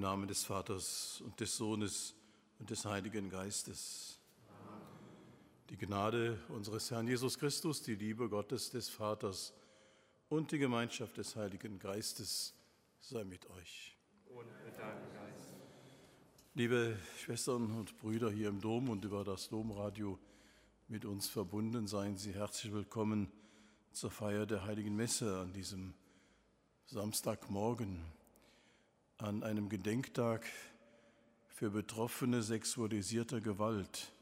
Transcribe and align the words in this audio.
Im 0.00 0.04
Namen 0.04 0.28
des 0.28 0.44
Vaters 0.44 1.20
und 1.26 1.38
des 1.40 1.58
Sohnes 1.58 2.14
und 2.58 2.70
des 2.70 2.86
Heiligen 2.86 3.28
Geistes. 3.28 4.18
Die 5.68 5.76
Gnade 5.76 6.38
unseres 6.48 6.90
Herrn 6.90 7.06
Jesus 7.06 7.38
Christus, 7.38 7.82
die 7.82 7.96
Liebe 7.96 8.30
Gottes 8.30 8.70
des 8.70 8.88
Vaters 8.88 9.52
und 10.30 10.52
die 10.52 10.58
Gemeinschaft 10.58 11.18
des 11.18 11.36
Heiligen 11.36 11.78
Geistes 11.78 12.54
sei 12.98 13.24
mit 13.24 13.50
euch. 13.50 13.94
Und 14.34 14.46
mit 14.64 14.78
deinem 14.78 15.12
Geist. 15.12 15.50
Liebe 16.54 16.96
Schwestern 17.18 17.70
und 17.76 17.98
Brüder 17.98 18.30
hier 18.30 18.48
im 18.48 18.62
Dom 18.62 18.88
und 18.88 19.04
über 19.04 19.22
das 19.22 19.50
Domradio 19.50 20.18
mit 20.88 21.04
uns 21.04 21.28
verbunden, 21.28 21.86
seien 21.86 22.16
Sie 22.16 22.32
herzlich 22.32 22.72
willkommen 22.72 23.30
zur 23.92 24.10
Feier 24.10 24.46
der 24.46 24.64
Heiligen 24.64 24.96
Messe 24.96 25.40
an 25.40 25.52
diesem 25.52 25.92
Samstagmorgen, 26.86 28.02
an 29.22 29.42
einem 29.42 29.68
Gedenktag 29.68 30.46
für 31.48 31.70
Betroffene 31.70 32.42
sexualisierter 32.42 33.40
Gewalt. 33.40 34.12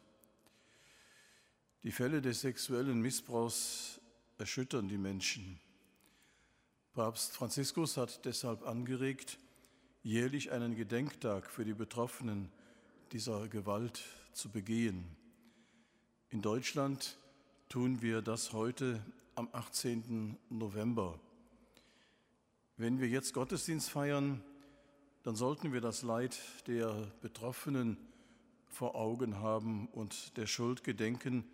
Die 1.84 1.92
Fälle 1.92 2.20
des 2.20 2.40
sexuellen 2.40 3.00
Missbrauchs 3.00 4.00
erschüttern 4.38 4.88
die 4.88 4.98
Menschen. 4.98 5.60
Papst 6.94 7.32
Franziskus 7.32 7.96
hat 7.96 8.24
deshalb 8.24 8.66
angeregt, 8.66 9.38
jährlich 10.02 10.50
einen 10.50 10.74
Gedenktag 10.74 11.48
für 11.48 11.64
die 11.64 11.74
Betroffenen 11.74 12.50
dieser 13.12 13.46
Gewalt 13.46 14.02
zu 14.32 14.48
begehen. 14.50 15.04
In 16.30 16.42
Deutschland 16.42 17.16
tun 17.68 18.02
wir 18.02 18.20
das 18.20 18.52
heute 18.52 19.00
am 19.36 19.48
18. 19.52 20.36
November. 20.50 21.20
Wenn 22.76 23.00
wir 23.00 23.08
jetzt 23.08 23.32
Gottesdienst 23.32 23.90
feiern, 23.90 24.42
dann 25.22 25.36
sollten 25.36 25.72
wir 25.72 25.80
das 25.80 26.02
Leid 26.02 26.38
der 26.66 26.92
Betroffenen 27.20 27.96
vor 28.68 28.94
Augen 28.94 29.38
haben 29.40 29.88
und 29.88 30.36
der 30.36 30.46
Schuld 30.46 30.84
gedenken, 30.84 31.44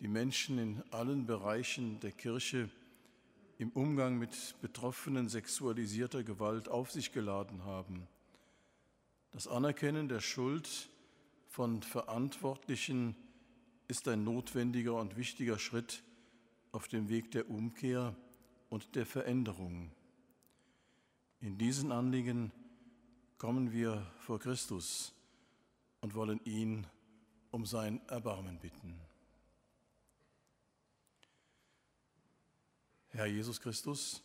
die 0.00 0.08
Menschen 0.08 0.58
in 0.58 0.82
allen 0.90 1.26
Bereichen 1.26 2.00
der 2.00 2.12
Kirche 2.12 2.68
im 3.58 3.70
Umgang 3.70 4.18
mit 4.18 4.56
Betroffenen 4.60 5.28
sexualisierter 5.28 6.24
Gewalt 6.24 6.68
auf 6.68 6.90
sich 6.90 7.12
geladen 7.12 7.64
haben. 7.64 8.08
Das 9.30 9.46
Anerkennen 9.46 10.08
der 10.08 10.20
Schuld 10.20 10.88
von 11.48 11.82
Verantwortlichen 11.82 13.14
ist 13.86 14.08
ein 14.08 14.24
notwendiger 14.24 14.94
und 14.94 15.16
wichtiger 15.16 15.58
Schritt 15.58 16.02
auf 16.72 16.88
dem 16.88 17.08
Weg 17.08 17.30
der 17.30 17.48
Umkehr 17.48 18.16
und 18.68 18.94
der 18.96 19.06
Veränderung. 19.06 19.92
In 21.40 21.58
diesen 21.58 21.92
Anliegen 21.92 22.50
kommen 23.42 23.72
wir 23.72 24.06
vor 24.20 24.38
Christus 24.38 25.12
und 26.00 26.14
wollen 26.14 26.38
ihn 26.44 26.86
um 27.50 27.66
sein 27.66 28.00
Erbarmen 28.06 28.56
bitten. 28.60 28.96
Herr 33.08 33.26
Jesus 33.26 33.60
Christus, 33.60 34.22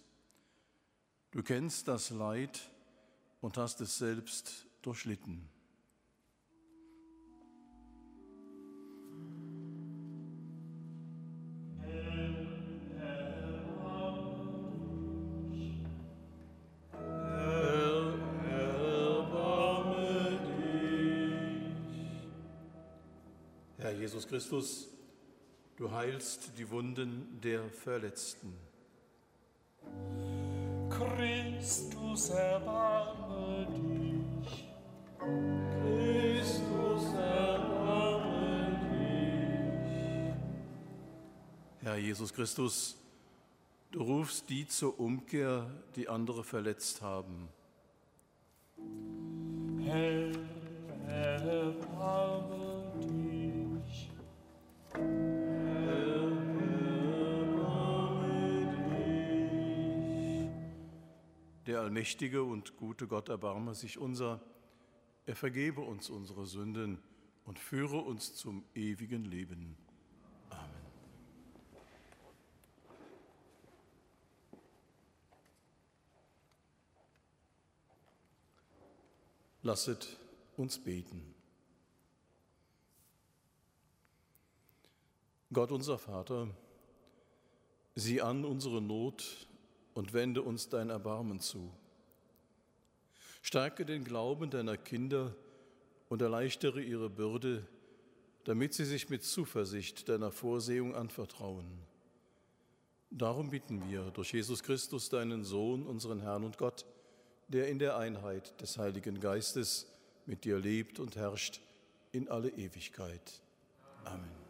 du 1.31 1.41
kennst 1.41 1.87
das 1.87 2.11
Leid 2.11 2.69
und 3.41 3.57
hast 3.57 3.81
es 3.81 3.97
selbst 3.97 4.67
durchlitten. 4.83 5.49
Jesus 23.77 24.27
Christus, 24.27 24.87
du 25.75 25.91
heilst 25.91 26.51
die 26.57 26.69
Wunden 26.69 27.39
der 27.43 27.69
Verletzten. 27.69 28.53
Christus, 30.89 32.29
erbarme 32.29 33.67
dich. 33.67 34.67
Christus, 35.19 37.13
erbarme 37.13 38.79
dich. 38.91 40.33
Herr 41.81 41.97
Jesus 41.97 42.33
Christus, 42.33 42.97
du 43.91 44.01
rufst 44.01 44.49
die 44.49 44.67
zur 44.67 44.99
Umkehr, 44.99 45.69
die 45.95 46.09
andere 46.09 46.43
verletzt 46.43 47.01
haben. 47.03 47.47
Herr, 49.79 50.31
erbarme 51.07 52.66
Der 61.67 61.81
allmächtige 61.81 62.43
und 62.43 62.77
gute 62.77 63.07
Gott 63.07 63.27
erbarme 63.27 63.75
sich 63.75 63.97
unser, 63.97 64.39
er 65.25 65.35
vergebe 65.35 65.81
uns 65.81 66.09
unsere 66.09 66.45
Sünden 66.45 66.97
und 67.43 67.59
führe 67.59 67.97
uns 67.97 68.35
zum 68.35 68.63
ewigen 68.73 69.25
Leben. 69.25 69.75
Amen. 70.49 70.69
Lasset 79.61 80.17
uns 80.55 80.79
beten. 80.79 81.35
Gott 85.51 85.73
unser 85.73 85.97
Vater, 85.97 86.47
sieh 87.95 88.21
an 88.21 88.45
unsere 88.45 88.81
Not 88.81 89.47
und 89.97 90.13
wende 90.13 90.43
uns 90.43 90.69
dein 90.69 90.91
Erbarmen 90.91 91.39
zu. 91.39 91.73
Stärke 93.41 93.83
den 93.83 94.03
Glauben 94.03 94.51
deiner 94.51 94.77
Kinder 94.77 95.33
und 96.07 96.21
erleichtere 96.21 96.83
ihre 96.83 97.09
Bürde, 97.09 97.65
damit 98.43 98.75
sie 98.75 98.85
sich 98.85 99.09
mit 99.09 99.23
Zuversicht 99.23 100.07
deiner 100.07 100.31
Vorsehung 100.31 100.93
anvertrauen. 100.93 101.65
Darum 103.09 103.49
bitten 103.49 103.89
wir 103.89 104.11
durch 104.11 104.33
Jesus 104.33 104.61
Christus, 104.61 105.09
deinen 105.09 105.43
Sohn, 105.43 105.87
unseren 105.87 106.21
Herrn 106.21 106.43
und 106.43 106.59
Gott, 106.59 106.85
der 107.47 107.67
in 107.67 107.79
der 107.79 107.97
Einheit 107.97 108.61
des 108.61 108.77
Heiligen 108.77 109.19
Geistes 109.19 109.87
mit 110.27 110.45
dir 110.45 110.59
lebt 110.59 110.99
und 110.99 111.15
herrscht 111.15 111.59
in 112.11 112.29
alle 112.29 112.49
Ewigkeit. 112.49 113.41
Amen. 114.05 114.46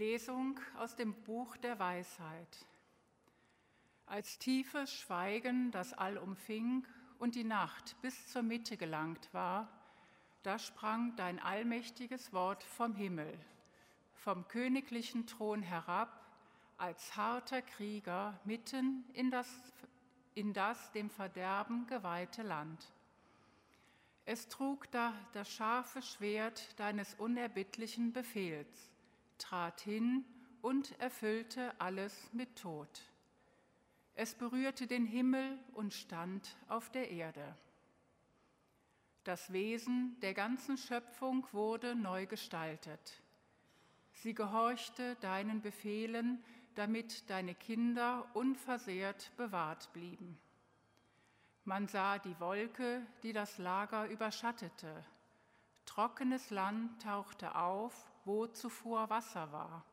Lesung 0.00 0.58
aus 0.78 0.96
dem 0.96 1.12
Buch 1.12 1.58
der 1.58 1.78
Weisheit. 1.78 2.66
Als 4.06 4.38
tiefes 4.38 4.94
Schweigen 4.94 5.70
das 5.72 5.92
All 5.92 6.16
umfing 6.16 6.86
und 7.18 7.34
die 7.34 7.44
Nacht 7.44 8.00
bis 8.00 8.28
zur 8.28 8.40
Mitte 8.40 8.78
gelangt 8.78 9.28
war, 9.32 9.68
da 10.42 10.58
sprang 10.58 11.14
dein 11.16 11.38
allmächtiges 11.38 12.32
Wort 12.32 12.62
vom 12.62 12.94
Himmel, 12.94 13.38
vom 14.14 14.48
königlichen 14.48 15.26
Thron 15.26 15.60
herab, 15.60 16.24
als 16.78 17.14
harter 17.18 17.60
Krieger 17.60 18.40
mitten 18.46 19.04
in 19.12 19.30
das, 19.30 19.48
in 20.32 20.54
das 20.54 20.92
dem 20.92 21.10
Verderben 21.10 21.86
geweihte 21.86 22.42
Land. 22.42 22.90
Es 24.24 24.48
trug 24.48 24.90
da 24.92 25.12
das 25.34 25.52
scharfe 25.52 26.00
Schwert 26.00 26.80
deines 26.80 27.12
unerbittlichen 27.16 28.14
Befehls 28.14 28.90
trat 29.40 29.80
hin 29.80 30.24
und 30.62 30.98
erfüllte 31.00 31.72
alles 31.80 32.32
mit 32.32 32.56
Tod. 32.56 32.88
Es 34.14 34.34
berührte 34.34 34.86
den 34.86 35.06
Himmel 35.06 35.58
und 35.74 35.94
stand 35.94 36.56
auf 36.68 36.90
der 36.90 37.10
Erde. 37.10 37.56
Das 39.24 39.52
Wesen 39.52 40.16
der 40.20 40.34
ganzen 40.34 40.76
Schöpfung 40.76 41.46
wurde 41.52 41.94
neu 41.94 42.26
gestaltet. 42.26 43.22
Sie 44.12 44.34
gehorchte 44.34 45.16
deinen 45.16 45.62
Befehlen, 45.62 46.42
damit 46.74 47.28
deine 47.30 47.54
Kinder 47.54 48.28
unversehrt 48.34 49.32
bewahrt 49.36 49.92
blieben. 49.92 50.38
Man 51.64 51.88
sah 51.88 52.18
die 52.18 52.38
Wolke, 52.40 53.06
die 53.22 53.32
das 53.32 53.58
Lager 53.58 54.06
überschattete. 54.08 55.04
Trockenes 55.86 56.50
Land 56.50 57.02
tauchte 57.02 57.54
auf 57.54 58.09
wo 58.24 58.46
zuvor 58.46 59.10
Wasser 59.10 59.52
war. 59.52 59.84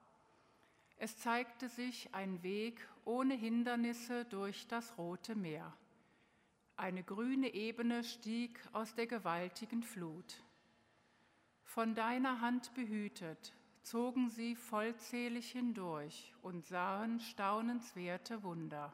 Es 0.97 1.17
zeigte 1.17 1.69
sich 1.69 2.13
ein 2.13 2.41
Weg 2.43 2.87
ohne 3.05 3.35
Hindernisse 3.35 4.25
durch 4.25 4.67
das 4.67 4.97
Rote 4.97 5.35
Meer. 5.35 5.71
Eine 6.75 7.03
grüne 7.03 7.53
Ebene 7.53 8.03
stieg 8.03 8.59
aus 8.73 8.95
der 8.95 9.07
gewaltigen 9.07 9.83
Flut. 9.83 10.43
Von 11.63 11.95
deiner 11.95 12.41
Hand 12.41 12.73
behütet, 12.73 13.53
zogen 13.83 14.29
sie 14.29 14.55
vollzählig 14.55 15.51
hindurch 15.51 16.33
und 16.41 16.65
sahen 16.65 17.19
staunenswerte 17.19 18.43
Wunder. 18.43 18.93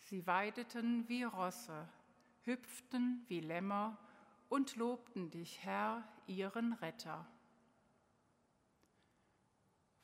Sie 0.00 0.26
weideten 0.26 1.08
wie 1.08 1.22
Rosse, 1.22 1.88
hüpften 2.44 3.24
wie 3.28 3.40
Lämmer 3.40 3.96
und 4.48 4.76
lobten 4.76 5.30
dich, 5.30 5.62
Herr, 5.64 6.02
ihren 6.26 6.72
Retter. 6.74 7.26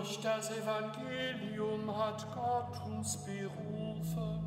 Durch 0.00 0.18
das 0.22 0.50
Evangelium 0.50 1.94
hat 1.94 2.26
Gott 2.34 2.86
uns 2.86 3.18
berufen 3.18 4.40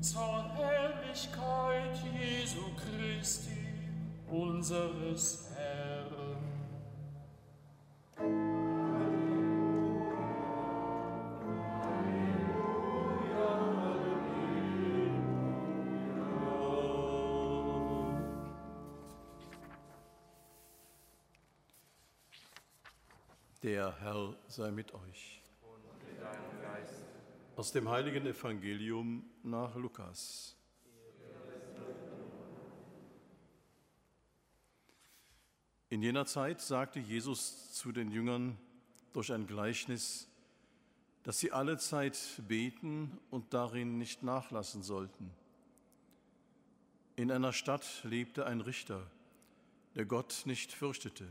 zur 0.00 0.54
Herrlichkeit 0.54 1.98
Jesu 2.16 2.60
Christi, 2.76 3.66
unseres 4.30 5.50
Herrn. 5.56 6.01
Der 23.62 23.96
Herr 24.00 24.34
sei 24.48 24.72
mit 24.72 24.92
euch. 24.92 25.40
Aus 27.54 27.70
dem 27.70 27.88
heiligen 27.88 28.26
Evangelium 28.26 29.24
nach 29.44 29.76
Lukas. 29.76 30.56
In 35.90 36.02
jener 36.02 36.26
Zeit 36.26 36.60
sagte 36.60 36.98
Jesus 36.98 37.72
zu 37.74 37.92
den 37.92 38.10
Jüngern 38.10 38.58
durch 39.12 39.32
ein 39.32 39.46
Gleichnis, 39.46 40.26
dass 41.22 41.38
sie 41.38 41.52
alle 41.52 41.78
Zeit 41.78 42.18
beten 42.48 43.16
und 43.30 43.54
darin 43.54 43.96
nicht 43.96 44.24
nachlassen 44.24 44.82
sollten. 44.82 45.30
In 47.14 47.30
einer 47.30 47.52
Stadt 47.52 48.02
lebte 48.02 48.44
ein 48.44 48.60
Richter, 48.60 49.08
der 49.94 50.04
Gott 50.04 50.42
nicht 50.46 50.72
fürchtete 50.72 51.28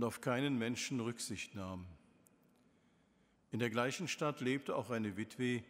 und 0.00 0.06
auf 0.06 0.22
keinen 0.22 0.56
Menschen 0.56 0.98
Rücksicht 0.98 1.54
nahm. 1.54 1.84
In 3.50 3.58
der 3.58 3.68
gleichen 3.68 4.08
Stadt 4.08 4.40
lebte 4.40 4.74
auch 4.74 4.88
eine 4.88 5.18
Witwe, 5.18 5.62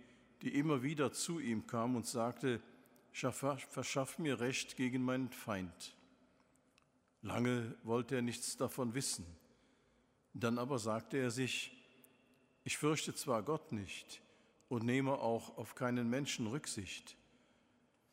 die 0.42 0.54
immer 0.54 0.84
wieder 0.84 1.10
zu 1.10 1.40
ihm 1.40 1.66
kam 1.66 1.96
und 1.96 2.06
sagte, 2.06 2.60
verschaff 3.10 4.20
mir 4.20 4.38
Recht 4.38 4.76
gegen 4.76 5.02
meinen 5.02 5.30
Feind. 5.30 5.96
Lange 7.22 7.74
wollte 7.82 8.14
er 8.14 8.22
nichts 8.22 8.56
davon 8.56 8.94
wissen. 8.94 9.26
Dann 10.32 10.58
aber 10.58 10.78
sagte 10.78 11.16
er 11.16 11.32
sich, 11.32 11.72
ich 12.62 12.78
fürchte 12.78 13.12
zwar 13.16 13.42
Gott 13.42 13.72
nicht 13.72 14.22
und 14.68 14.84
nehme 14.84 15.14
auch 15.14 15.58
auf 15.58 15.74
keinen 15.74 16.08
Menschen 16.08 16.46
Rücksicht. 16.46 17.16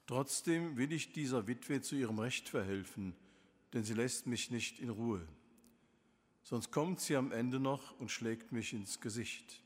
Trotzdem 0.08 0.78
will 0.78 0.92
ich 0.92 1.12
dieser 1.12 1.46
Witwe 1.46 1.82
zu 1.82 1.96
ihrem 1.96 2.18
Recht 2.18 2.50
verhelfen, 2.50 3.16
denn 3.74 3.84
sie 3.84 3.94
lässt 3.94 4.26
mich 4.26 4.50
nicht 4.50 4.80
in 4.80 4.90
Ruhe. 4.90 5.28
Sonst 6.50 6.72
kommt 6.72 7.02
sie 7.02 7.18
am 7.18 7.34
Ende 7.34 7.60
noch 7.60 8.00
und 8.00 8.10
schlägt 8.10 8.54
mich 8.54 8.72
ins 8.72 9.02
Gesicht. 9.02 9.62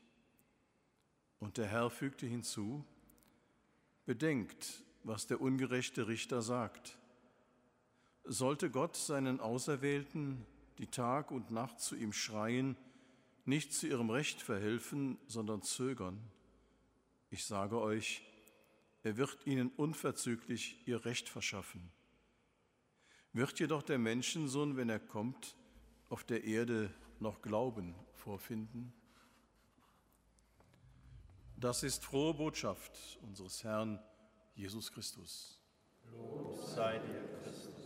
Und 1.38 1.56
der 1.56 1.68
Herr 1.68 1.90
fügte 1.90 2.26
hinzu, 2.26 2.84
Bedenkt, 4.04 4.82
was 5.04 5.28
der 5.28 5.40
ungerechte 5.40 6.08
Richter 6.08 6.42
sagt. 6.42 6.98
Sollte 8.24 8.68
Gott 8.68 8.96
seinen 8.96 9.38
Auserwählten, 9.38 10.44
die 10.78 10.88
Tag 10.88 11.30
und 11.30 11.52
Nacht 11.52 11.78
zu 11.78 11.94
ihm 11.94 12.12
schreien, 12.12 12.76
nicht 13.44 13.72
zu 13.72 13.86
ihrem 13.86 14.10
Recht 14.10 14.42
verhelfen, 14.42 15.18
sondern 15.28 15.62
zögern? 15.62 16.18
Ich 17.30 17.44
sage 17.44 17.80
euch, 17.80 18.24
er 19.04 19.16
wird 19.16 19.46
ihnen 19.46 19.70
unverzüglich 19.76 20.84
ihr 20.86 21.04
Recht 21.04 21.28
verschaffen. 21.28 21.92
Wird 23.32 23.60
jedoch 23.60 23.84
der 23.84 24.00
Menschensohn, 24.00 24.76
wenn 24.76 24.88
er 24.88 24.98
kommt, 24.98 25.54
auf 26.12 26.24
der 26.24 26.44
Erde 26.44 26.90
noch 27.20 27.40
Glauben 27.40 27.94
vorfinden? 28.12 28.92
Das 31.56 31.82
ist 31.82 32.04
frohe 32.04 32.34
Botschaft 32.34 33.18
unseres 33.22 33.64
Herrn 33.64 33.98
Jesus 34.54 34.92
Christus. 34.92 35.58
Lob 36.10 36.58
sei 36.66 36.98
dir, 36.98 37.24
Christus. 37.42 37.82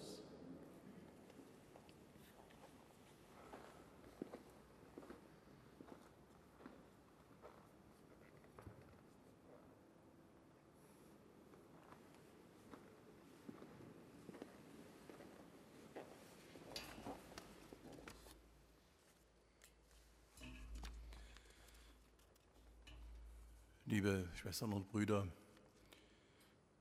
liebe 23.97 24.29
Schwestern 24.47 24.75
und 24.75 24.89
Brüder, 24.93 25.27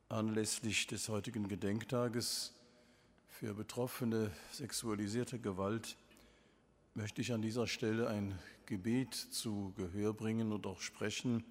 anlässlich 0.08 0.86
des 0.86 1.10
heutigen 1.10 1.48
Gedenktages 1.48 2.54
für 3.28 3.56
Betroffene 3.56 4.32
sexualisierter 4.52 5.40
Gewalt 5.40 5.98
möchte 6.94 7.22
ich 7.22 7.34
an 7.34 7.42
dieser 7.42 7.66
Stelle 7.66 8.08
ein 8.08 8.38
Gebet 8.68 9.16
zu 9.16 9.74
Gehör 9.78 10.14
bringen 10.14 10.52
und 10.52 10.68
auch 10.68 10.80
sprechen, 10.80 11.44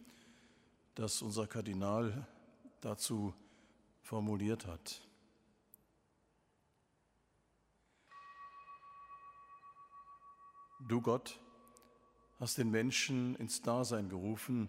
das 0.94 1.21
unser 1.21 1.49
Kardinal 1.49 2.28
dazu 2.80 3.35
formuliert 4.00 4.66
hat. 4.66 5.00
Du 10.87 11.00
Gott 11.00 11.40
hast 12.38 12.56
den 12.59 12.71
Menschen 12.71 13.35
ins 13.35 13.62
Dasein 13.62 14.09
gerufen 14.09 14.68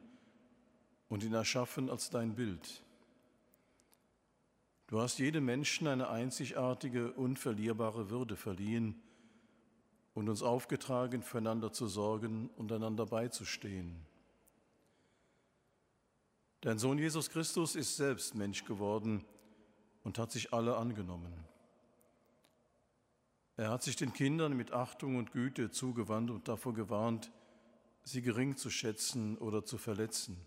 und 1.15 1.23
ihn 1.23 1.33
erschaffen 1.33 1.89
als 1.89 2.09
dein 2.09 2.35
Bild. 2.35 2.83
Du 4.87 4.99
hast 4.99 5.17
jedem 5.17 5.45
Menschen 5.45 5.87
eine 5.87 6.09
einzigartige, 6.09 7.13
unverlierbare 7.13 8.09
Würde 8.09 8.35
verliehen 8.35 9.01
und 10.13 10.27
uns 10.27 10.43
aufgetragen, 10.43 11.23
füreinander 11.23 11.71
zu 11.71 11.87
sorgen 11.87 12.49
und 12.57 12.69
einander 12.73 13.05
beizustehen. 13.05 13.95
Dein 16.59 16.79
Sohn 16.79 16.97
Jesus 16.97 17.29
Christus 17.29 17.75
ist 17.75 17.95
selbst 17.95 18.35
Mensch 18.35 18.65
geworden 18.65 19.23
und 20.03 20.19
hat 20.19 20.33
sich 20.33 20.51
alle 20.51 20.75
angenommen. 20.75 21.33
Er 23.55 23.69
hat 23.69 23.83
sich 23.83 23.95
den 23.95 24.11
Kindern 24.11 24.57
mit 24.57 24.73
Achtung 24.73 25.15
und 25.15 25.31
Güte 25.31 25.71
zugewandt 25.71 26.29
und 26.29 26.49
davor 26.49 26.73
gewarnt, 26.73 27.31
sie 28.03 28.21
gering 28.21 28.57
zu 28.57 28.69
schätzen 28.69 29.37
oder 29.37 29.63
zu 29.63 29.77
verletzen. 29.77 30.45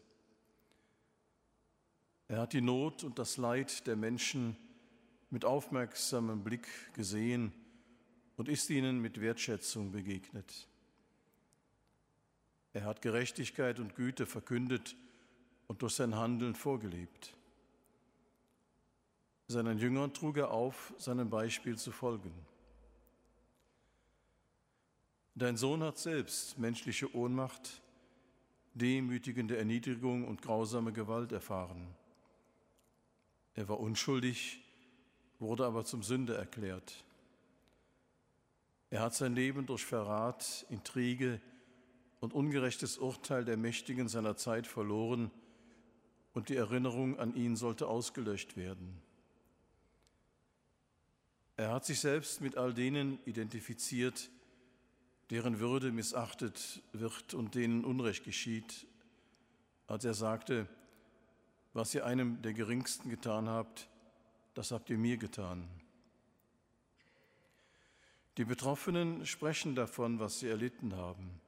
Er 2.29 2.41
hat 2.41 2.53
die 2.53 2.61
Not 2.61 3.05
und 3.05 3.19
das 3.19 3.39
Leid 3.39 3.87
der 3.87 3.97
Menschen 3.97 4.57
mit 5.31 5.47
aufmerksamem 5.47 6.45
Blick 6.45 6.69
gesehen 6.93 7.53
und 8.37 8.49
ist 8.49 8.69
ihnen 8.69 9.01
mit 9.01 9.21
Wertschätzung 9.21 9.91
begegnet. 9.93 10.69
Er 12.75 12.85
hat 12.85 13.01
Gerechtigkeit 13.01 13.81
und 13.81 13.97
Güte 13.97 14.27
verkündet 14.27 14.95
und 15.69 15.81
durch 15.81 15.95
sein 15.95 16.15
Handeln 16.15 16.55
vorgelebt. 16.55 17.35
Seinen 19.49 19.79
Jüngern 19.79 20.13
trug 20.13 20.37
er 20.37 20.51
auf, 20.51 20.93
seinem 20.99 21.31
Beispiel 21.31 21.79
zu 21.79 21.91
folgen. 21.91 22.33
Dein 25.35 25.57
Sohn 25.57 25.83
hat 25.83 25.97
selbst 25.97 26.59
menschliche 26.59 27.15
Ohnmacht, 27.15 27.81
demütigende 28.75 29.57
Erniedrigung 29.57 30.29
und 30.29 30.43
grausame 30.43 30.93
Gewalt 30.93 31.33
erfahren. 31.33 31.95
Er 33.59 33.69
war 33.69 33.81
unschuldig, 33.81 34.61
wurde 35.41 35.67
aber 35.67 35.85
zum 35.85 36.05
Sünder 36.05 36.37
erklärt. 36.39 37.03
Er 38.89 39.03
hat 39.03 39.17
sein 39.17 39.35
Leben 39.35 39.67
durch 39.67 39.85
Verrat, 39.85 40.65
Intrige 40.71 41.41
und 42.21 42.33
ungerechtes 42.33 42.99
Urteil 42.99 43.45
der 43.45 43.57
Mächtigen 43.57 44.07
seiner 44.07 44.37
Zeit 44.37 44.69
verloren 44.69 45.33
und 46.35 46.51
die 46.51 46.55
Erinnerung 46.55 47.19
an 47.19 47.35
ihn 47.35 47.57
sollte 47.57 47.89
ausgelöscht 47.89 48.57
werden. 48.57 49.03
Er 51.57 51.73
hat 51.73 51.85
sich 51.85 51.99
selbst 51.99 52.41
mit 52.41 52.57
all 52.57 52.73
denen 52.73 53.19
identifiziert, 53.25 54.31
deren 55.31 55.59
Würde 55.59 55.91
missachtet 55.91 56.81
wird 56.93 57.35
und 57.35 57.57
denen 57.57 57.85
Unrecht 57.85 58.23
geschieht, 58.23 58.87
als 59.89 60.05
er 60.05 60.15
sagte, 60.15 60.69
was 61.79 61.95
ihr 61.95 62.05
einem 62.05 62.43
der 62.43 62.55
Geringsten 62.55 63.09
getan 63.09 63.49
habt, 63.49 63.89
das 64.55 64.73
habt 64.73 64.91
ihr 64.91 64.99
mir 64.99 65.17
getan. 65.17 65.69
Die 68.37 68.45
Betroffenen 68.45 69.25
sprechen 69.27 69.77
davon, 69.77 70.19
was 70.19 70.41
sie 70.41 70.49
erlitten 70.49 70.97
haben. 70.97 71.41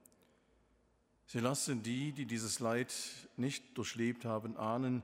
Sie 1.27 1.41
lassen 1.41 1.83
die, 1.83 2.13
die 2.13 2.27
dieses 2.27 2.61
Leid 2.61 2.95
nicht 3.37 3.77
durchlebt 3.77 4.25
haben, 4.25 4.57
ahnen, 4.57 5.03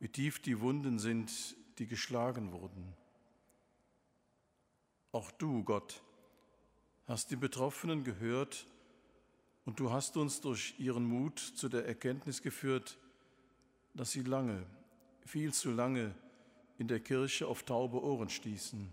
wie 0.00 0.08
tief 0.10 0.38
die 0.42 0.60
Wunden 0.60 0.98
sind, 0.98 1.32
die 1.78 1.86
geschlagen 1.86 2.52
wurden. 2.52 2.92
Auch 5.12 5.30
du, 5.30 5.64
Gott, 5.64 6.02
hast 7.06 7.30
die 7.30 7.36
Betroffenen 7.36 8.04
gehört 8.04 8.66
und 9.64 9.80
du 9.80 9.90
hast 9.90 10.18
uns 10.18 10.42
durch 10.42 10.74
ihren 10.78 11.06
Mut 11.06 11.38
zu 11.38 11.70
der 11.70 11.86
Erkenntnis 11.86 12.42
geführt, 12.42 12.98
dass 13.96 14.12
sie 14.12 14.22
lange, 14.22 14.64
viel 15.24 15.52
zu 15.52 15.70
lange 15.70 16.14
in 16.78 16.88
der 16.88 17.00
Kirche 17.00 17.46
auf 17.46 17.62
taube 17.62 18.02
Ohren 18.02 18.28
stießen, 18.28 18.92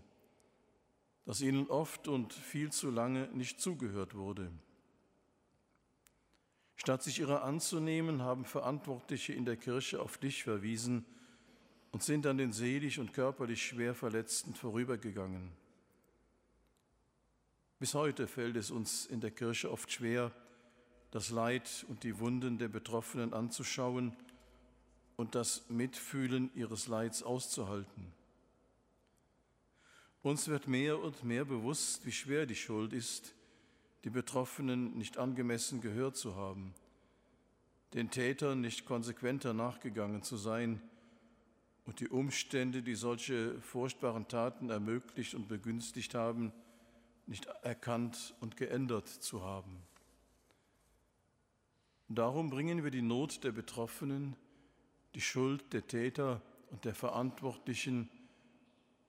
dass 1.26 1.40
ihnen 1.40 1.68
oft 1.68 2.08
und 2.08 2.32
viel 2.32 2.72
zu 2.72 2.90
lange 2.90 3.28
nicht 3.28 3.60
zugehört 3.60 4.14
wurde. 4.14 4.50
Statt 6.76 7.02
sich 7.02 7.20
ihrer 7.20 7.44
anzunehmen, 7.44 8.22
haben 8.22 8.44
Verantwortliche 8.44 9.32
in 9.32 9.44
der 9.44 9.56
Kirche 9.56 10.00
auf 10.00 10.18
dich 10.18 10.42
verwiesen 10.42 11.04
und 11.92 12.02
sind 12.02 12.26
an 12.26 12.38
den 12.38 12.52
seelisch 12.52 12.98
und 12.98 13.12
körperlich 13.12 13.64
schwer 13.64 13.94
Verletzten 13.94 14.54
vorübergegangen. 14.54 15.52
Bis 17.78 17.94
heute 17.94 18.26
fällt 18.26 18.56
es 18.56 18.70
uns 18.70 19.06
in 19.06 19.20
der 19.20 19.30
Kirche 19.30 19.70
oft 19.70 19.92
schwer, 19.92 20.32
das 21.10 21.30
Leid 21.30 21.84
und 21.88 22.02
die 22.02 22.18
Wunden 22.18 22.58
der 22.58 22.68
Betroffenen 22.68 23.32
anzuschauen 23.32 24.16
und 25.16 25.34
das 25.34 25.68
Mitfühlen 25.68 26.50
ihres 26.54 26.88
Leids 26.88 27.22
auszuhalten. 27.22 28.12
Uns 30.22 30.48
wird 30.48 30.68
mehr 30.68 31.00
und 31.00 31.22
mehr 31.22 31.44
bewusst, 31.44 32.06
wie 32.06 32.12
schwer 32.12 32.46
die 32.46 32.56
Schuld 32.56 32.92
ist, 32.92 33.34
die 34.04 34.10
Betroffenen 34.10 34.96
nicht 34.96 35.18
angemessen 35.18 35.80
gehört 35.80 36.16
zu 36.16 36.34
haben, 36.34 36.74
den 37.92 38.10
Tätern 38.10 38.60
nicht 38.60 38.86
konsequenter 38.86 39.52
nachgegangen 39.52 40.22
zu 40.22 40.36
sein 40.36 40.80
und 41.84 42.00
die 42.00 42.08
Umstände, 42.08 42.82
die 42.82 42.94
solche 42.94 43.60
furchtbaren 43.60 44.26
Taten 44.26 44.70
ermöglicht 44.70 45.34
und 45.34 45.48
begünstigt 45.48 46.14
haben, 46.14 46.52
nicht 47.26 47.46
erkannt 47.62 48.34
und 48.40 48.56
geändert 48.56 49.08
zu 49.08 49.42
haben. 49.42 49.82
Darum 52.08 52.50
bringen 52.50 52.84
wir 52.84 52.90
die 52.90 53.02
Not 53.02 53.44
der 53.44 53.52
Betroffenen, 53.52 54.36
die 55.14 55.20
Schuld 55.20 55.72
der 55.72 55.86
Täter 55.86 56.42
und 56.70 56.84
der 56.84 56.94
Verantwortlichen 56.94 58.08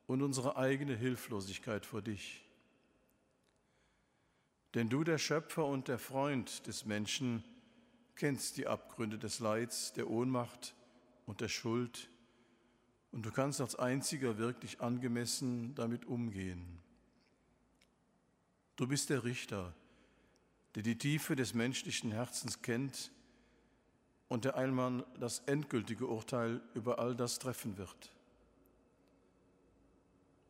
und 0.08 0.22
unsere 0.22 0.58
eigene 0.58 0.96
Hilflosigkeit 0.96 1.86
vor 1.86 2.02
dich. 2.02 2.44
Denn 4.76 4.90
du, 4.90 5.04
der 5.04 5.18
Schöpfer 5.18 5.66
und 5.66 5.88
der 5.88 5.98
Freund 5.98 6.68
des 6.68 6.86
Menschen, 6.86 7.44
kennst 8.16 8.58
die 8.58 8.68
Abgründe 8.68 9.18
des 9.18 9.40
Leids, 9.40 9.94
der 9.94 10.10
Ohnmacht 10.10 10.76
und 11.26 11.42
der 11.42 11.48
Schuld, 11.48 12.10
und 13.12 13.26
du 13.26 13.32
kannst 13.32 13.62
als 13.62 13.76
einziger 13.76 14.38
wirklich 14.38 14.82
angemessen 14.82 15.74
damit 15.76 16.06
umgehen. 16.06 16.82
Du 18.76 18.88
bist 18.88 19.10
der 19.10 19.24
Richter, 19.24 19.74
der 20.76 20.84
die 20.84 20.98
Tiefe 20.98 21.38
des 21.38 21.54
menschlichen 21.54 22.12
Herzens 22.12 22.62
kennt 22.62 23.12
und 24.28 24.46
der 24.46 24.56
einmal 24.56 25.06
das 25.20 25.40
endgültige 25.46 26.08
Urteil 26.08 26.62
über 26.74 27.00
all 27.00 27.16
das 27.16 27.40
treffen 27.40 27.78
wird. 27.78 28.12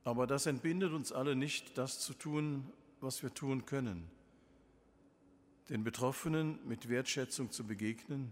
Aber 0.03 0.27
das 0.27 0.45
entbindet 0.45 0.93
uns 0.93 1.11
alle 1.11 1.35
nicht, 1.35 1.77
das 1.77 1.99
zu 1.99 2.13
tun, 2.13 2.71
was 3.01 3.23
wir 3.23 3.33
tun 3.33 3.65
können. 3.65 4.09
Den 5.69 5.83
Betroffenen 5.83 6.59
mit 6.67 6.89
Wertschätzung 6.89 7.51
zu 7.51 7.65
begegnen, 7.65 8.31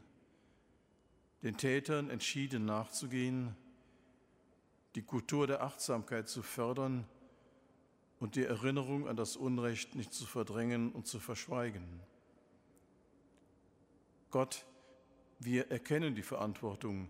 den 1.41 1.58
Tätern 1.58 2.10
entschieden 2.10 2.65
nachzugehen, 2.65 3.56
die 4.95 5.01
Kultur 5.01 5.47
der 5.47 5.63
Achtsamkeit 5.63 6.29
zu 6.29 6.43
fördern 6.43 7.06
und 8.19 8.36
die 8.36 8.45
Erinnerung 8.45 9.08
an 9.08 9.17
das 9.17 9.36
Unrecht 9.36 9.95
nicht 9.95 10.13
zu 10.13 10.25
verdrängen 10.25 10.91
und 10.91 11.08
zu 11.08 11.19
verschweigen. 11.19 11.84
Gott, 14.29 14.65
wir 15.45 15.71
erkennen 15.71 16.15
die 16.15 16.23
Verantwortung, 16.23 17.10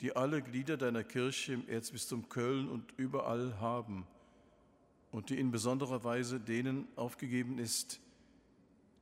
die 0.00 0.14
alle 0.14 0.42
Glieder 0.42 0.76
deiner 0.76 1.04
Kirche 1.04 1.52
im 1.52 1.68
Erzbistum 1.68 2.28
Köln 2.28 2.68
und 2.68 2.92
überall 2.96 3.60
haben 3.60 4.06
und 5.12 5.30
die 5.30 5.38
in 5.38 5.50
besonderer 5.50 6.02
Weise 6.04 6.40
denen 6.40 6.88
aufgegeben 6.96 7.58
ist, 7.58 8.00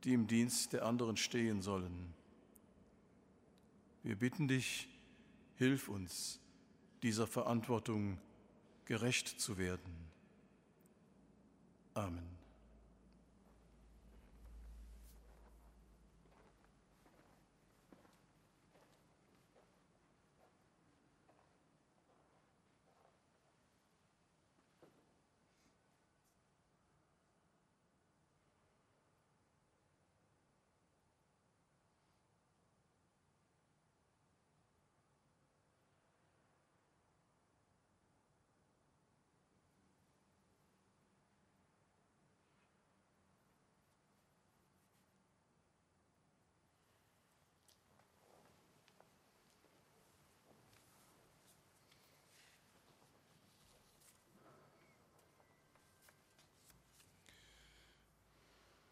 die 0.03 0.13
im 0.13 0.27
Dienst 0.27 0.73
der 0.73 0.85
anderen 0.85 1.17
stehen 1.17 1.61
sollen. 1.61 2.13
Wir 4.03 4.15
bitten 4.15 4.47
dich, 4.47 4.89
hilf 5.55 5.87
uns, 5.87 6.39
dieser 7.01 7.25
Verantwortung 7.25 8.19
gerecht 8.85 9.39
zu 9.39 9.57
werden. 9.57 9.95
Amen. 11.93 12.32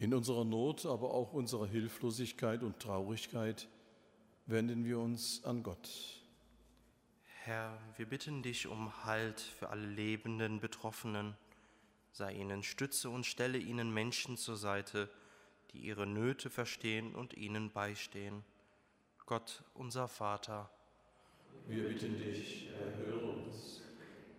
In 0.02 0.12
unserer 0.14 0.44
Not, 0.44 0.84
aber 0.84 1.14
auch 1.14 1.32
unserer 1.32 1.68
Hilflosigkeit 1.68 2.64
und 2.64 2.80
Traurigkeit 2.80 3.68
wenden 4.46 4.84
wir 4.84 4.98
uns 4.98 5.44
an 5.44 5.62
Gott. 5.62 5.88
Herr, 7.44 7.78
wir 7.96 8.06
bitten 8.06 8.42
dich 8.42 8.66
um 8.66 9.04
Halt 9.04 9.40
für 9.40 9.70
alle 9.70 9.86
lebenden 9.86 10.58
Betroffenen. 10.58 11.36
Sei 12.10 12.32
ihnen 12.34 12.64
Stütze 12.64 13.10
und 13.10 13.26
stelle 13.26 13.58
ihnen 13.58 13.94
Menschen 13.94 14.36
zur 14.36 14.56
Seite, 14.56 15.08
die 15.70 15.78
ihre 15.78 16.04
Nöte 16.04 16.50
verstehen 16.50 17.14
und 17.14 17.34
ihnen 17.34 17.70
beistehen. 17.70 18.42
Gott, 19.24 19.62
unser 19.72 20.08
Vater, 20.08 20.68
wir 21.68 21.86
bitten 21.86 22.18
dich, 22.18 22.70
erhöre 22.76 23.20
uns. 23.20 23.82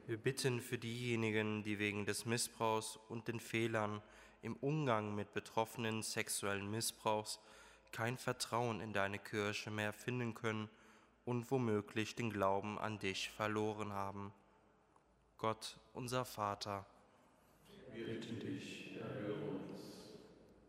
Wir 0.07 0.17
bitten 0.17 0.59
für 0.59 0.77
diejenigen, 0.77 1.63
die 1.63 1.79
wegen 1.79 2.05
des 2.05 2.25
Missbrauchs 2.25 2.99
und 3.07 3.29
den 3.29 3.39
Fehlern 3.39 4.01
im 4.43 4.55
Umgang 4.57 5.15
mit 5.15 5.33
Betroffenen 5.33 6.03
sexuellen 6.03 6.69
Missbrauchs 6.69 7.39
kein 7.93 8.17
Vertrauen 8.17 8.81
in 8.81 8.91
deine 8.91 9.17
Kirche 9.17 9.71
mehr 9.71 9.93
finden 9.93 10.33
können 10.33 10.69
und 11.25 11.49
womöglich 11.49 12.15
den 12.15 12.29
Glauben 12.29 12.77
an 12.77 12.99
dich 12.99 13.29
verloren 13.29 13.93
haben. 13.93 14.33
Gott, 15.37 15.77
unser 15.93 16.25
Vater, 16.25 16.85
wir 17.93 18.05
bitten 18.05 18.39
dich, 18.39 18.97
erhöre 18.97 19.41
uns. 19.41 19.81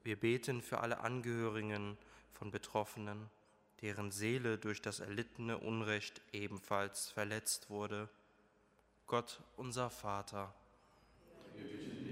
Wir 0.04 0.16
beten 0.20 0.62
für 0.62 0.78
alle 0.78 1.00
Angehörigen 1.00 1.96
von 2.32 2.50
Betroffenen, 2.50 3.28
deren 3.80 4.12
Seele 4.12 4.58
durch 4.58 4.82
das 4.82 5.00
erlittene 5.00 5.58
Unrecht 5.58 6.20
ebenfalls 6.32 7.10
verletzt 7.10 7.70
wurde. 7.70 8.08
Gott, 9.06 9.40
unser 9.56 9.90
Vater, 9.90 10.54
wir 11.54 11.64
bitten. 11.64 12.03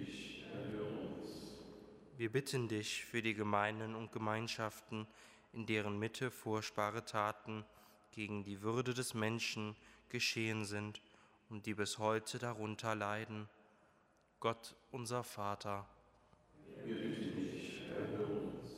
Wir 2.23 2.31
bitten 2.31 2.69
dich 2.69 3.05
für 3.05 3.21
die 3.21 3.35
Gemeinden 3.35 3.97
und 3.97 4.13
Gemeinschaften, 4.13 5.09
in 5.53 5.67
deren 5.67 5.99
Mitte 5.99 6.31
furchtbare 6.31 7.05
Taten 7.05 7.65
gegen 8.13 8.45
die 8.45 8.63
Würde 8.63 8.95
des 8.95 9.13
Menschen 9.13 9.75
geschehen 10.09 10.65
sind 10.65 11.03
und 11.51 11.67
die 11.67 11.75
bis 11.75 11.99
heute 11.99 12.39
darunter 12.39 12.95
leiden. 12.95 13.49
Gott, 14.39 14.77
unser 14.93 15.25
Vater, 15.25 15.85
wir 16.85 16.95
bitten 16.95 17.35
dich, 17.35 17.91
uns. 18.21 18.71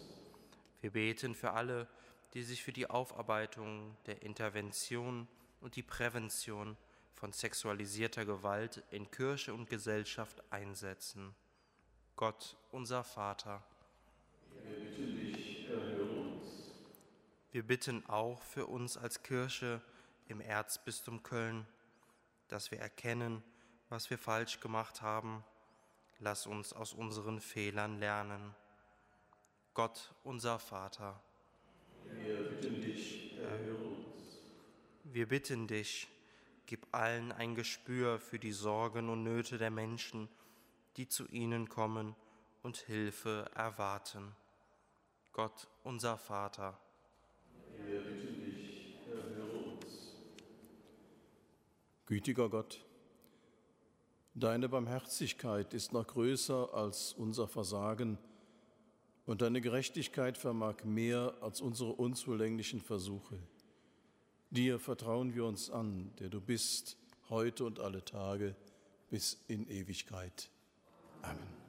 Wir 0.81 0.93
beten 0.93 1.35
für 1.35 1.51
alle, 1.51 1.87
die 2.33 2.45
sich 2.45 2.63
für 2.63 2.73
die 2.73 2.89
Aufarbeitung 2.89 3.95
der 4.07 4.23
Intervention 4.23 5.29
und 5.61 5.77
die 5.77 5.83
Prävention 5.83 6.79
von 7.13 7.31
sexualisierter 7.35 8.25
Gewalt 8.25 8.83
in 8.91 9.11
Kirche 9.11 9.53
und 9.53 9.69
Gesellschaft 9.69 10.43
einsetzen. 10.51 11.35
Gott, 12.17 12.57
unser 12.71 13.03
Vater. 13.03 13.61
Wir 14.63 14.79
bitten 14.79 15.17
dich, 15.17 15.69
erhöre 15.69 16.03
uns. 16.05 16.71
Wir 17.51 17.67
bitten 17.67 18.07
auch 18.07 18.41
für 18.41 18.67
uns 18.67 18.97
als 18.97 19.25
Kirche 19.25 19.83
im 20.29 20.41
Erzbistum 20.41 21.25
Köln, 21.25 21.67
dass 22.47 22.71
wir 22.71 22.79
erkennen, 22.79 23.43
was 23.89 24.11
wir 24.11 24.19
falsch 24.19 24.61
gemacht 24.61 25.03
haben. 25.03 25.43
Lass 26.21 26.47
uns 26.47 26.73
aus 26.73 26.93
unseren 26.93 27.41
Fehlern 27.41 27.99
lernen. 27.99 28.55
Gott, 29.75 30.15
unser 30.23 30.61
Vater. 30.61 31.21
Wir 32.05 32.49
bitten 32.49 32.81
dich, 32.81 33.37
erhöre 33.39 33.85
uns. 33.87 34.39
Wir 35.03 35.29
bitten 35.29 35.67
dich, 35.67 36.07
gib 36.67 36.87
allen 36.95 37.33
ein 37.33 37.57
Gespür 37.57 38.21
für 38.21 38.39
die 38.39 38.53
Sorgen 38.53 39.09
und 39.09 39.25
Nöte 39.25 39.59
der 39.59 39.73
Menschen, 39.73 40.29
die 40.97 41.09
zu 41.09 41.27
ihnen 41.29 41.69
kommen 41.69 42.15
und 42.63 42.77
Hilfe 42.79 43.51
erwarten. 43.55 44.35
Gott, 45.33 45.69
unser 45.83 46.17
Vater. 46.17 46.79
Wir 47.85 48.01
bitten 48.01 48.45
dich, 48.45 48.97
erhöre 49.09 49.59
uns. 49.71 50.17
Gütiger 52.07 52.49
Gott, 52.49 52.85
deine 54.35 54.69
Barmherzigkeit 54.69 55.75
ist 55.75 55.93
noch 55.93 56.07
größer 56.07 56.73
als 56.73 57.13
unser 57.15 57.49
Versagen 57.49 58.19
und 59.27 59.43
deine 59.43 59.61
Gerechtigkeit 59.61 60.39
vermag 60.39 60.85
mehr 60.85 61.35
als 61.41 61.61
unsere 61.61 61.93
unzulänglichen 61.93 62.81
Versuche. 62.81 63.39
Dir 64.51 64.79
vertrauen 64.79 65.35
wir 65.35 65.45
uns 65.47 65.71
an, 65.71 66.15
der 66.21 66.29
du 66.29 66.41
bist, 66.41 66.97
heute 67.29 67.65
und 67.65 67.81
alle 67.81 68.05
Tage 68.05 68.55
bis 69.11 69.43
in 69.49 69.67
Ewigkeit. 69.69 70.51
Amen. 71.25 71.64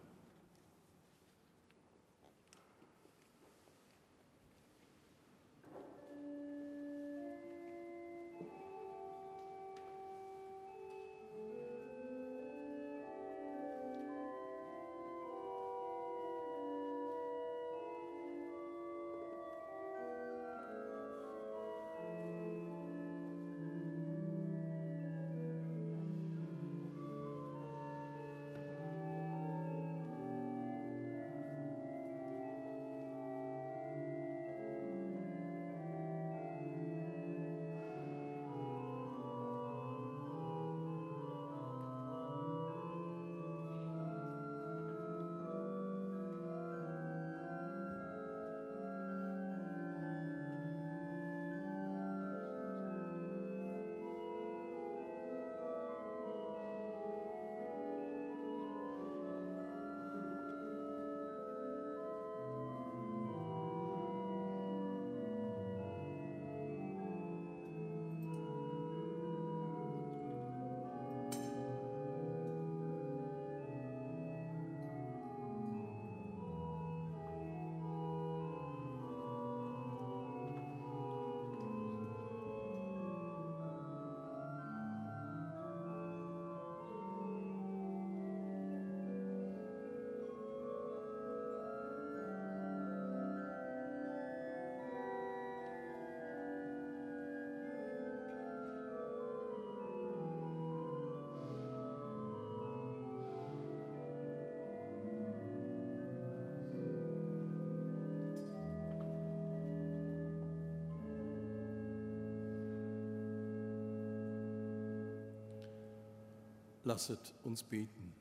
Lasset 116.86 117.34
uns 117.44 117.64
beten. 117.64 118.14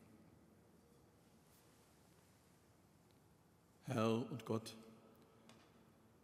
Herr 3.85 4.31
und 4.31 4.47
Gott, 4.47 4.75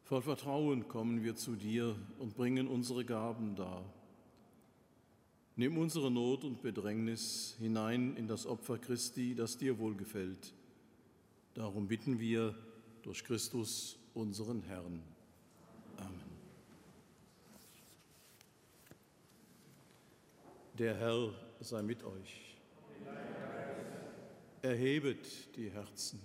voll 0.04 0.22
Vertrauen 0.22 0.88
kommen 0.88 1.22
wir 1.22 1.36
zu 1.36 1.54
dir 1.54 1.94
und 2.18 2.34
bringen 2.34 2.66
unsere 2.66 3.04
Gaben 3.04 3.54
dar. 3.56 3.84
Nimm 5.56 5.76
unsere 5.76 6.10
Not 6.10 6.44
und 6.44 6.62
Bedrängnis 6.62 7.56
hinein 7.58 8.16
in 8.16 8.26
das 8.26 8.46
Opfer 8.46 8.78
Christi, 8.78 9.34
das 9.34 9.58
dir 9.58 9.78
wohlgefällt. 9.78 10.54
Darum 11.52 11.88
bitten 11.88 12.18
wir 12.18 12.54
durch 13.02 13.22
Christus, 13.22 13.98
unseren 14.14 14.62
Herrn. 14.62 15.02
Amen. 15.98 16.30
Der 20.78 20.96
Herr 20.96 21.34
sei 21.60 21.82
mit 21.82 22.02
euch. 22.04 22.56
Erhebet 24.62 25.56
die 25.56 25.70
Herzen. 25.70 26.20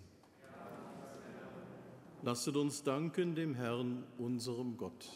Lasset 2.21 2.55
uns 2.55 2.83
danken 2.83 3.35
dem 3.35 3.53
Herrn, 3.53 4.03
unserem 4.17 4.77
Gott. 4.77 5.09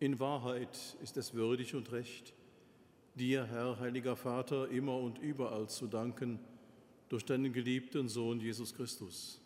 In 0.00 0.20
Wahrheit 0.20 0.96
ist 1.02 1.16
es 1.16 1.34
würdig 1.34 1.74
und 1.74 1.90
recht, 1.90 2.34
dir, 3.14 3.46
Herr, 3.46 3.80
heiliger 3.80 4.14
Vater, 4.14 4.68
immer 4.68 4.96
und 4.96 5.18
überall 5.18 5.68
zu 5.68 5.86
danken 5.86 6.38
durch 7.08 7.24
deinen 7.24 7.52
geliebten 7.52 8.08
Sohn 8.08 8.40
Jesus 8.40 8.74
Christus. 8.74 9.40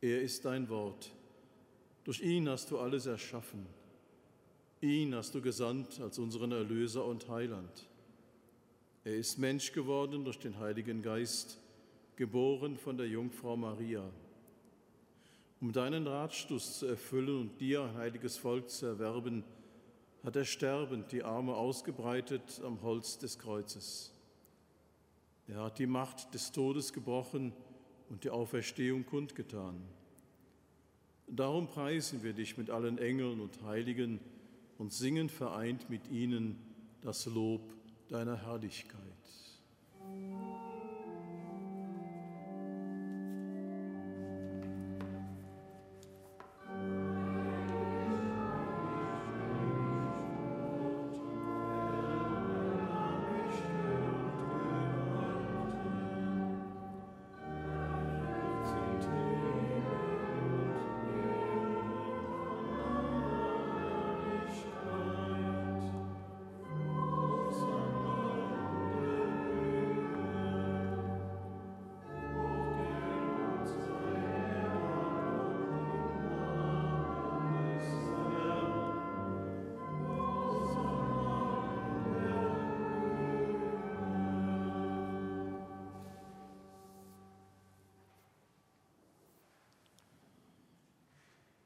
Er 0.00 0.22
ist 0.22 0.44
dein 0.44 0.68
Wort. 0.68 1.12
Durch 2.02 2.20
ihn 2.20 2.48
hast 2.48 2.70
du 2.70 2.78
alles 2.80 3.06
erschaffen. 3.06 3.66
Ihn 4.82 5.14
hast 5.14 5.34
du 5.34 5.40
gesandt 5.40 5.98
als 6.00 6.18
unseren 6.18 6.52
Erlöser 6.52 7.06
und 7.06 7.26
Heiland. 7.30 7.88
Er 9.04 9.16
ist 9.16 9.38
Mensch 9.38 9.72
geworden 9.72 10.24
durch 10.24 10.38
den 10.38 10.58
Heiligen 10.58 11.00
Geist, 11.00 11.58
geboren 12.16 12.76
von 12.76 12.98
der 12.98 13.08
Jungfrau 13.08 13.56
Maria 13.56 14.04
um 15.62 15.70
deinen 15.72 16.08
Ratschluss 16.08 16.80
zu 16.80 16.86
erfüllen 16.86 17.40
und 17.40 17.60
dir 17.60 17.84
ein 17.84 17.94
heiliges 17.94 18.36
Volk 18.36 18.68
zu 18.68 18.84
erwerben, 18.84 19.44
hat 20.24 20.34
er 20.34 20.44
sterbend 20.44 21.12
die 21.12 21.22
Arme 21.22 21.54
ausgebreitet 21.54 22.60
am 22.64 22.82
Holz 22.82 23.16
des 23.18 23.38
Kreuzes. 23.38 24.12
Er 25.46 25.62
hat 25.62 25.78
die 25.78 25.86
Macht 25.86 26.34
des 26.34 26.50
Todes 26.50 26.92
gebrochen 26.92 27.52
und 28.08 28.24
die 28.24 28.30
Auferstehung 28.30 29.06
kundgetan. 29.06 29.80
Darum 31.28 31.68
preisen 31.68 32.24
wir 32.24 32.32
dich 32.32 32.58
mit 32.58 32.68
allen 32.68 32.98
Engeln 32.98 33.40
und 33.40 33.62
Heiligen 33.62 34.18
und 34.82 34.92
singen 34.92 35.28
vereint 35.28 35.88
mit 35.90 36.10
ihnen 36.10 36.58
das 37.02 37.26
Lob 37.26 37.72
deiner 38.08 38.36
Herrlichkeit. 38.36 38.98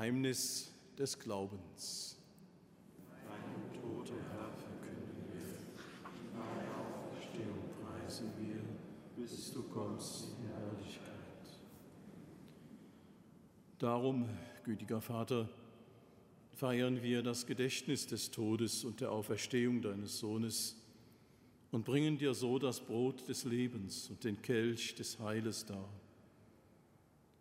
Geheimnis 0.00 0.72
des 0.96 1.18
Glaubens. 1.18 2.16
Dein 3.28 3.82
Tod, 3.82 4.10
Herr, 4.10 4.50
verkünden 4.50 5.26
wir, 5.28 5.42
deine 6.32 6.74
Auferstehung 6.74 7.68
preisen 7.84 8.30
wir, 8.38 9.22
bis 9.22 9.52
du 9.52 9.62
kommst 9.64 10.28
in 10.38 10.46
Herrlichkeit. 10.46 11.04
Darum, 13.78 14.26
gütiger 14.64 15.02
Vater, 15.02 15.50
feiern 16.54 17.02
wir 17.02 17.22
das 17.22 17.44
Gedächtnis 17.44 18.06
des 18.06 18.30
Todes 18.30 18.84
und 18.84 19.02
der 19.02 19.12
Auferstehung 19.12 19.82
deines 19.82 20.18
Sohnes 20.18 20.76
und 21.72 21.84
bringen 21.84 22.16
dir 22.16 22.32
so 22.32 22.58
das 22.58 22.80
Brot 22.80 23.28
des 23.28 23.44
Lebens 23.44 24.08
und 24.08 24.24
den 24.24 24.40
Kelch 24.40 24.94
des 24.94 25.18
Heiles 25.18 25.66
dar 25.66 25.86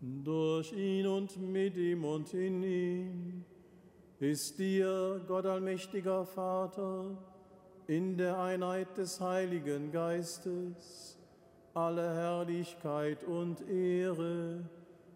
Durch 0.00 0.72
ihn 0.72 1.06
und 1.08 1.36
mit 1.40 1.76
ihm 1.76 2.04
und 2.04 2.32
in 2.32 2.62
ihm 2.62 3.44
ist 4.20 4.58
dir, 4.58 5.20
Gott 5.26 5.44
allmächtiger 5.44 6.24
Vater, 6.24 7.18
in 7.88 8.16
der 8.16 8.38
Einheit 8.38 8.96
des 8.96 9.20
Heiligen 9.20 9.90
Geistes, 9.90 11.18
alle 11.74 12.14
Herrlichkeit 12.14 13.24
und 13.24 13.68
Ehre, 13.68 14.68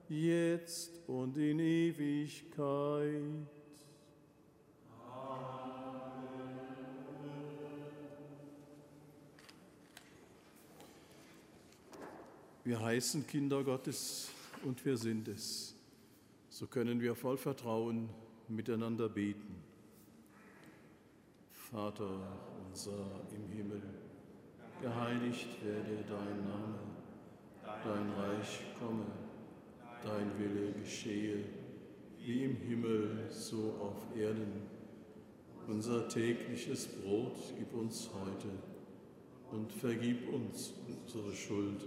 jetzt 0.09 1.01
und 1.07 1.37
in 1.37 1.61
Ewigkeit. 1.61 3.23
Wir 12.64 12.81
heißen 12.81 13.27
Kinder 13.27 13.62
Gottes 13.62 14.31
und 14.64 14.85
wir 14.85 14.96
sind 14.96 15.29
es. 15.29 15.77
So 16.48 16.66
können 16.66 17.01
wir 17.01 17.14
voll 17.14 17.37
Vertrauen 17.37 18.09
miteinander 18.48 19.09
beten. 19.09 19.57
Vater 21.51 22.20
unser 22.68 23.22
im 23.35 23.48
Himmel, 23.57 23.83
geheiligt 24.81 25.64
werde 25.64 26.05
dein 26.07 26.44
Name, 26.44 26.79
dein 27.64 28.11
Reich 28.12 28.61
komme, 28.79 29.07
dein 30.03 30.38
Wille 30.38 30.72
geschehe, 30.72 31.44
wie 32.18 32.44
im 32.44 32.57
Himmel, 32.57 33.27
so 33.31 33.75
auf 33.81 34.16
Erden. 34.16 34.62
Unser 35.66 36.09
tägliches 36.09 36.88
Brot 36.88 37.37
gib 37.57 37.72
uns 37.72 38.11
heute 38.12 38.48
und 39.51 39.72
vergib 39.72 40.29
uns 40.33 40.75
unsere 40.87 41.33
Schuld 41.33 41.87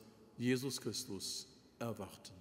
Jesus 0.41 0.81
Christus 0.81 1.47
erwarten. 1.77 2.33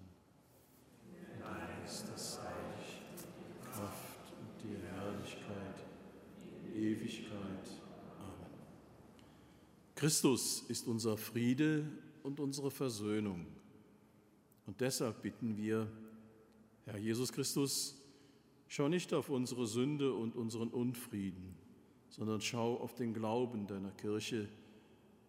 Dein 1.38 1.84
ist 1.84 2.08
das 2.10 2.38
Reich, 2.38 3.02
die 3.18 3.62
Kraft 3.62 4.32
und 4.40 4.48
die 4.64 4.74
Herrlichkeit, 4.86 5.84
die 6.64 6.78
Ewigkeit. 6.78 7.68
Amen. 8.18 8.50
Christus 9.94 10.62
ist 10.68 10.86
unser 10.86 11.18
Friede 11.18 11.84
und 12.22 12.40
unsere 12.40 12.70
Versöhnung. 12.70 13.44
Und 14.64 14.80
deshalb 14.80 15.20
bitten 15.20 15.58
wir, 15.58 15.86
Herr 16.86 16.96
Jesus 16.96 17.30
Christus, 17.30 17.98
schau 18.68 18.88
nicht 18.88 19.12
auf 19.12 19.28
unsere 19.28 19.66
Sünde 19.66 20.14
und 20.14 20.36
unseren 20.36 20.68
Unfrieden, 20.68 21.54
sondern 22.08 22.40
schau 22.40 22.78
auf 22.78 22.94
den 22.94 23.12
Glauben 23.12 23.66
deiner 23.66 23.90
Kirche 23.90 24.48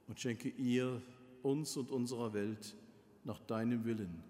und 0.07 0.21
schenke 0.21 0.47
ihr 0.47 1.01
uns 1.43 1.77
und 1.77 1.91
unserer 1.91 2.33
Welt 2.33 2.75
nach 3.23 3.39
deinem 3.39 3.85
Willen 3.85 4.23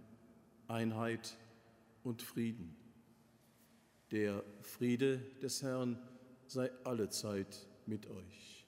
Einheit 0.67 1.38
und 2.04 2.21
Frieden. 2.21 2.76
Der 4.12 4.43
Friede 4.62 5.17
des 5.41 5.62
Herrn 5.62 5.97
sei 6.47 6.71
allezeit 6.84 7.67
mit 7.86 8.10
euch. 8.10 8.65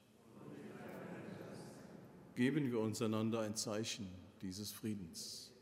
Geben 2.34 2.70
wir 2.70 2.80
uns 2.80 3.00
einander 3.00 3.40
ein 3.40 3.56
Zeichen 3.56 4.08
dieses 4.42 4.72
Friedens. 4.72 5.53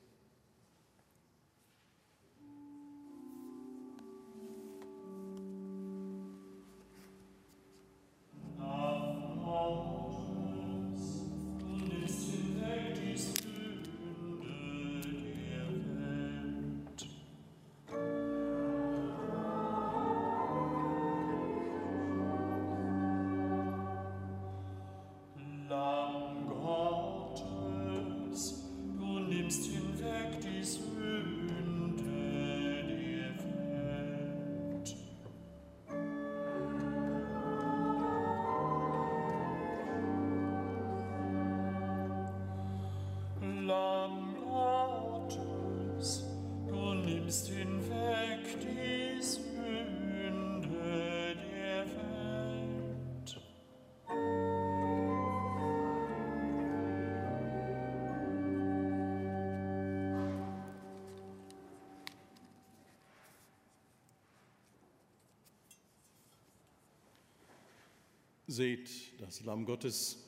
Seht 68.53 69.19
das 69.19 69.43
Lamm 69.45 69.65
Gottes, 69.65 70.19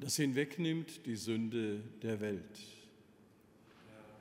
das 0.00 0.16
hinwegnimmt 0.16 1.06
die 1.06 1.14
Sünde 1.14 1.78
der 2.02 2.18
Welt. 2.20 2.58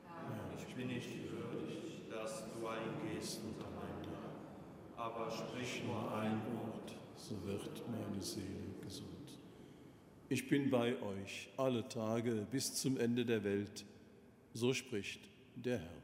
Herr, 0.05 0.55
ich 0.55 0.75
bin 0.75 0.89
nicht 0.89 1.09
würdig, 1.31 2.07
dass 2.07 2.43
du 2.53 2.67
eingehst 2.67 3.39
unter 3.43 3.67
mein 3.71 4.03
Dach, 4.03 4.95
aber 4.95 5.31
sprich 5.31 5.81
nur 5.85 6.15
ein 6.15 6.39
Wort, 6.53 6.95
so 7.15 7.43
wird 7.47 7.81
meine 7.89 8.21
Seele 8.21 8.75
gesund. 8.83 9.39
Ich 10.29 10.47
bin 10.47 10.69
bei 10.69 11.01
euch 11.01 11.49
alle 11.57 11.89
Tage 11.89 12.45
bis 12.51 12.75
zum 12.75 12.95
Ende 12.95 13.25
der 13.25 13.43
Welt, 13.43 13.85
so 14.53 14.71
spricht 14.71 15.21
der 15.55 15.79
Herr. 15.79 16.03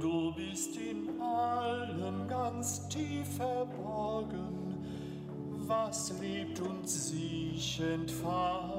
Du 0.00 0.32
bist 0.34 0.76
in 0.76 1.20
allem 1.20 2.28
ganz 2.28 2.88
tief 2.88 3.36
verborgen, 3.36 4.76
was 5.66 6.14
lebt 6.20 6.60
und 6.60 6.88
sich 6.88 7.80
entfalten 7.80 8.71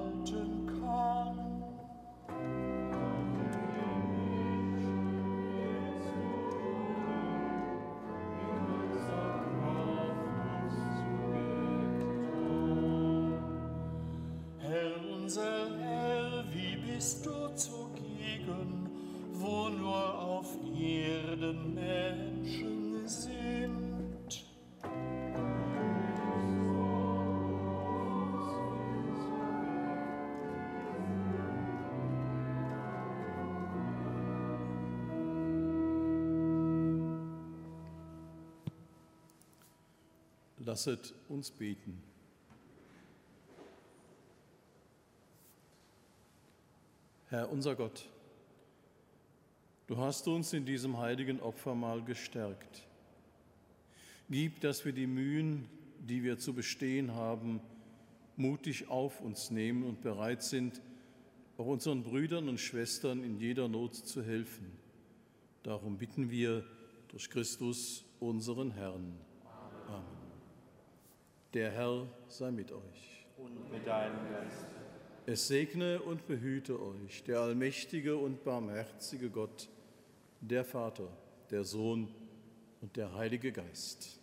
Lasset 40.65 41.13
uns 41.27 41.51
beten. 41.51 42.01
Herr 47.27 47.51
unser 47.51 47.75
Gott, 47.75 48.05
du 49.87 49.97
hast 49.97 50.27
uns 50.27 50.53
in 50.53 50.65
diesem 50.65 50.97
heiligen 50.99 51.41
Opfermahl 51.41 52.03
gestärkt. 52.03 52.87
Gib, 54.29 54.61
dass 54.61 54.85
wir 54.85 54.93
die 54.93 55.07
Mühen, 55.07 55.67
die 55.99 56.23
wir 56.23 56.37
zu 56.37 56.53
bestehen 56.53 57.13
haben, 57.13 57.59
mutig 58.37 58.87
auf 58.87 59.19
uns 59.21 59.51
nehmen 59.51 59.83
und 59.83 60.01
bereit 60.01 60.43
sind, 60.43 60.81
auch 61.57 61.65
unseren 61.65 62.03
Brüdern 62.03 62.49
und 62.49 62.59
Schwestern 62.59 63.23
in 63.23 63.37
jeder 63.37 63.67
Not 63.67 63.95
zu 63.95 64.23
helfen. 64.23 64.71
Darum 65.63 65.97
bitten 65.97 66.29
wir 66.29 66.63
durch 67.09 67.29
Christus, 67.29 68.05
unseren 68.19 68.71
Herrn. 68.71 69.19
Amen. 69.87 70.22
Der 71.53 71.69
Herr 71.69 72.07
sei 72.29 72.49
mit 72.49 72.71
euch. 72.71 73.27
Und 73.37 73.71
mit 73.71 73.85
deinem 73.85 74.17
Geist. 74.31 74.65
Es 75.27 75.47
segne 75.47 76.01
und 76.01 76.25
behüte 76.25 76.81
euch 76.81 77.23
der 77.25 77.41
allmächtige 77.41 78.17
und 78.17 78.43
barmherzige 78.43 79.29
Gott, 79.29 79.69
der 80.41 80.65
Vater, 80.65 81.07
der 81.51 81.63
Sohn 81.63 82.09
und 82.81 82.97
der 82.97 83.13
Heilige 83.13 83.51
Geist. 83.51 84.19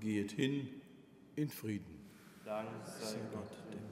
Geht 0.00 0.32
hin 0.32 0.68
in 1.36 1.50
Frieden. 1.50 2.00
Dank 2.44 2.68
sei. 2.86 3.18
Gott 3.30 3.50
dem 3.70 3.91